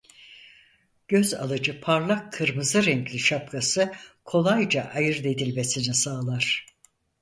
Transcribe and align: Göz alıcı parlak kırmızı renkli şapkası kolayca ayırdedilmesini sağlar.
Göz 1.07 1.33
alıcı 1.33 1.81
parlak 1.81 2.33
kırmızı 2.33 2.85
renkli 2.85 3.19
şapkası 3.19 3.93
kolayca 4.25 4.83
ayırdedilmesini 4.83 5.95
sağlar. 5.95 6.65